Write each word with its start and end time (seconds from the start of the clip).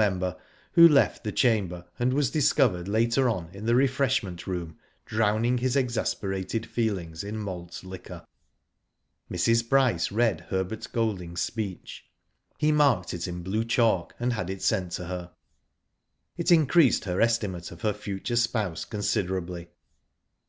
member, 0.00 0.36
who 0.74 0.86
left 0.86 1.24
the 1.24 1.32
chamber, 1.32 1.84
and 1.98 2.12
was 2.14 2.30
discovered 2.30 2.86
later 2.86 3.28
on 3.28 3.50
in 3.52 3.66
the 3.66 3.74
refreshment 3.74 4.46
room 4.46 4.78
drowning 5.04 5.58
his 5.58 5.74
exasperated 5.74 6.64
feelings 6.64 7.24
in 7.24 7.36
malt 7.36 7.82
liquor. 7.82 8.24
Mrs. 9.28 9.68
Bryce 9.68 10.12
read 10.12 10.42
Herbert 10.50 10.86
Golding's 10.92 11.40
speech. 11.40 12.04
He 12.58 12.70
marked 12.70 13.12
it 13.12 13.26
in 13.26 13.42
blue 13.42 13.64
chalk, 13.64 14.14
and 14.20 14.34
had 14.34 14.48
it 14.50 14.62
sent 14.62 14.92
to 14.92 15.06
her. 15.06 15.32
It 16.36 16.52
increased 16.52 17.04
her 17.06 17.20
estimate 17.20 17.72
of 17.72 17.82
her 17.82 17.92
future 17.92 18.36
spouse, 18.36 18.84
considerably. 18.84 19.68